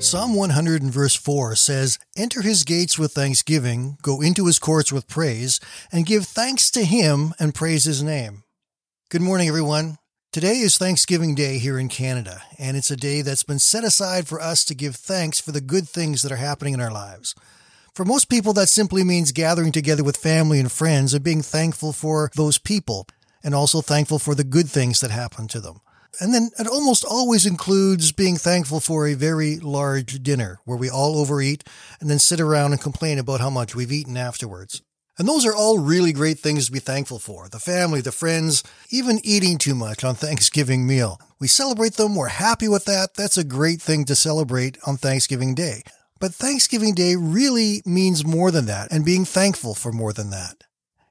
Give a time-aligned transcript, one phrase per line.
[0.00, 4.92] Psalm 100 and verse 4 says, Enter his gates with thanksgiving, go into his courts
[4.92, 5.58] with praise,
[5.90, 8.44] and give thanks to him and praise his name.
[9.10, 9.96] Good morning, everyone.
[10.30, 14.28] Today is Thanksgiving Day here in Canada, and it's a day that's been set aside
[14.28, 17.34] for us to give thanks for the good things that are happening in our lives.
[17.92, 21.92] For most people, that simply means gathering together with family and friends and being thankful
[21.92, 23.08] for those people,
[23.42, 25.80] and also thankful for the good things that happen to them.
[26.20, 30.90] And then it almost always includes being thankful for a very large dinner where we
[30.90, 31.64] all overeat
[32.00, 34.82] and then sit around and complain about how much we've eaten afterwards.
[35.18, 37.48] And those are all really great things to be thankful for.
[37.48, 41.20] The family, the friends, even eating too much on Thanksgiving meal.
[41.40, 42.14] We celebrate them.
[42.14, 43.14] We're happy with that.
[43.14, 45.82] That's a great thing to celebrate on Thanksgiving Day.
[46.20, 50.64] But Thanksgiving Day really means more than that and being thankful for more than that.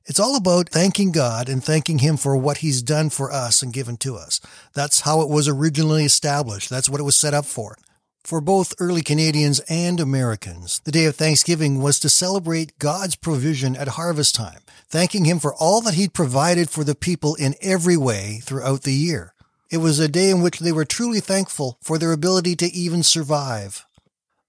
[0.09, 3.73] It's all about thanking God and thanking Him for what He's done for us and
[3.73, 4.39] given to us.
[4.73, 6.69] That's how it was originally established.
[6.69, 7.77] That's what it was set up for.
[8.23, 13.75] For both early Canadians and Americans, the day of Thanksgiving was to celebrate God's provision
[13.75, 17.97] at harvest time, thanking Him for all that He'd provided for the people in every
[17.97, 19.33] way throughout the year.
[19.69, 23.03] It was a day in which they were truly thankful for their ability to even
[23.03, 23.85] survive.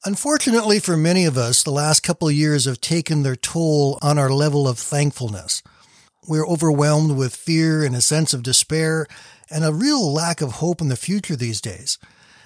[0.04, 4.16] Unfortunately for many of us, the last couple of years have taken their toll on
[4.16, 5.60] our level of thankfulness.
[6.28, 9.08] We're overwhelmed with fear and a sense of despair
[9.50, 11.98] and a real lack of hope in the future these days.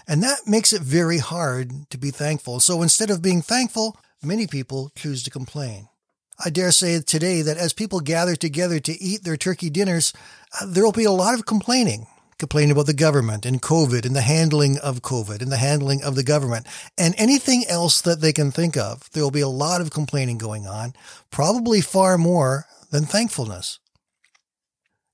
[0.09, 2.59] And that makes it very hard to be thankful.
[2.59, 5.89] So instead of being thankful, many people choose to complain.
[6.43, 10.15] I dare say today that as people gather together to eat their turkey dinners,
[10.59, 12.07] uh, there will be a lot of complaining
[12.43, 16.17] complaining about the government and COVID and the handling of COVID and the handling of
[16.17, 16.67] the government
[16.99, 19.09] and anything else that they can think of.
[19.13, 20.93] There will be a lot of complaining going on,
[21.31, 23.79] probably far more than thankfulness.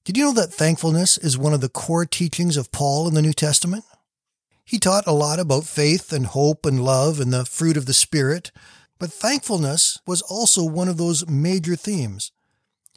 [0.06, 3.20] Did you know that thankfulness is one of the core teachings of Paul in the
[3.20, 3.84] New Testament?
[4.64, 7.92] He taught a lot about faith and hope and love and the fruit of the
[7.92, 8.52] Spirit,
[8.98, 12.32] but thankfulness was also one of those major themes.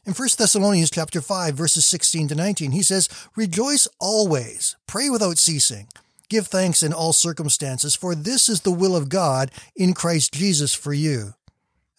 [0.04, 5.38] In 1 Thessalonians chapter 5 verses 16 to 19, he says, "Rejoice always, pray without
[5.38, 5.90] ceasing,
[6.28, 10.74] give thanks in all circumstances, for this is the will of God in Christ Jesus
[10.74, 11.36] for you."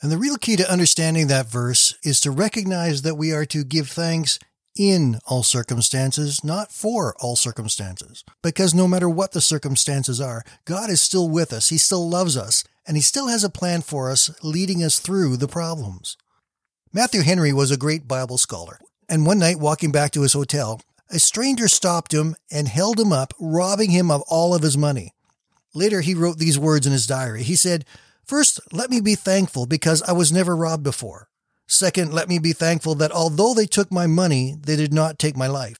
[0.01, 3.63] And the real key to understanding that verse is to recognize that we are to
[3.63, 4.41] give thanks
[4.75, 8.25] in all circumstances, not for all circumstances.
[8.43, 11.69] Because no matter what the circumstances are, God is still with us.
[11.69, 15.37] He still loves us, and He still has a plan for us, leading us through
[15.37, 16.17] the problems.
[16.95, 20.79] Matthew Henry was a great Bible scholar, and one night walking back to his hotel,
[21.09, 25.15] a stranger stopped him and held him up, robbing him of all of his money.
[25.73, 27.45] Later, he wrote these words in his diary.
[27.45, 27.87] He said,
[28.27, 31.31] First, let me be thankful because I was never robbed before.
[31.67, 35.35] Second, let me be thankful that although they took my money, they did not take
[35.35, 35.79] my life.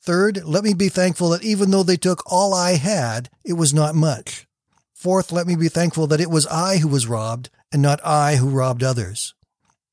[0.00, 3.72] Third, let me be thankful that even though they took all I had, it was
[3.72, 4.48] not much.
[4.92, 8.36] Fourth, let me be thankful that it was I who was robbed and not I
[8.36, 9.34] who robbed others.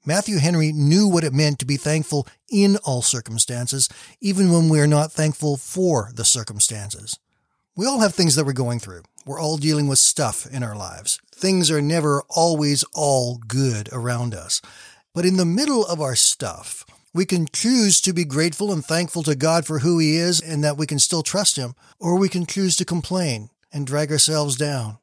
[0.08, 3.90] Matthew Henry knew what it meant to be thankful in all circumstances,
[4.22, 7.18] even when we are not thankful for the circumstances.
[7.76, 9.02] We all have things that we're going through.
[9.26, 11.20] We're all dealing with stuff in our lives.
[11.34, 14.62] Things are never always all good around us.
[15.16, 19.24] But in the middle of our stuff, we can choose to be grateful and thankful
[19.24, 22.30] to God for who He is and that we can still trust Him, or we
[22.30, 25.00] can choose to complain and drag ourselves down.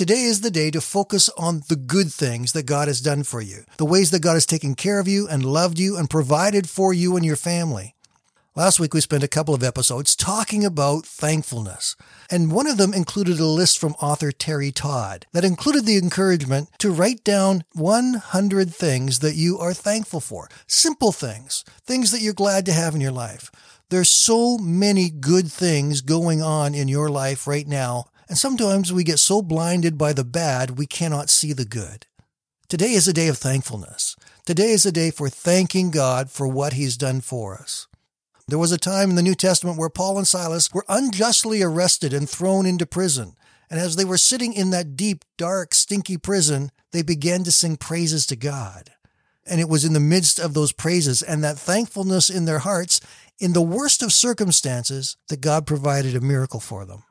[0.00, 3.42] Today is the day to focus on the good things that God has done for
[3.42, 6.70] you, the ways that God has taken care of you and loved you and provided
[6.70, 7.94] for you and your family.
[8.56, 11.96] Last week we spent a couple of episodes talking about thankfulness,
[12.30, 16.70] and one of them included a list from author Terry Todd that included the encouragement
[16.78, 20.48] to write down 100 things that you are thankful for.
[20.66, 23.50] Simple things, things that you're glad to have in your life.
[23.90, 29.02] There's so many good things going on in your life right now and sometimes we
[29.02, 32.06] get so blinded by the bad we cannot see the good.
[32.68, 34.14] Today is a day of thankfulness.
[34.46, 37.88] Today is a day for thanking God for what He's done for us.
[38.46, 42.12] There was a time in the New Testament where Paul and Silas were unjustly arrested
[42.12, 43.34] and thrown into prison.
[43.68, 47.76] And as they were sitting in that deep, dark, stinky prison, they began to sing
[47.76, 48.90] praises to God.
[49.44, 53.00] And it was in the midst of those praises and that thankfulness in their hearts,
[53.40, 57.02] in the worst of circumstances, that God provided a miracle for them.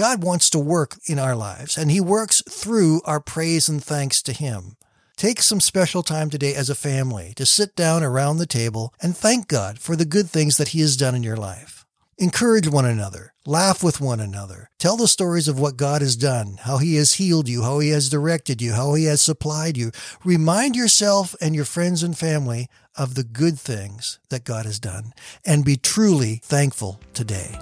[0.00, 4.22] God wants to work in our lives, and He works through our praise and thanks
[4.22, 4.78] to Him.
[5.14, 9.14] Take some special time today as a family to sit down around the table and
[9.14, 11.84] thank God for the good things that He has done in your life.
[12.16, 16.56] Encourage one another, laugh with one another, tell the stories of what God has done,
[16.62, 19.90] how He has healed you, how He has directed you, how He has supplied you.
[20.24, 25.12] Remind yourself and your friends and family of the good things that God has done
[25.44, 27.60] and be truly thankful today.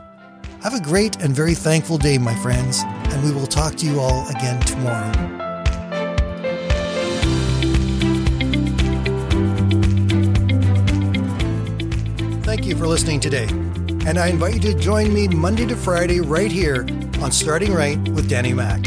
[0.62, 4.00] Have a great and very thankful day, my friends, and we will talk to you
[4.00, 5.12] all again tomorrow.
[12.42, 13.46] Thank you for listening today.
[14.04, 16.84] And I invite you to join me Monday to Friday right here
[17.20, 18.84] on Starting Right with Danny Mack.